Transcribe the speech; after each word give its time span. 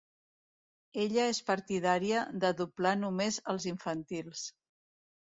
Ella 1.03 1.25
és 1.33 1.41
partidària 1.51 2.25
de 2.47 2.53
doblar 2.65 2.97
només 3.05 3.41
els 3.55 3.71
infantils. 3.77 4.51